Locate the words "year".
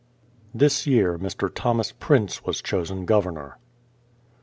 0.87-1.19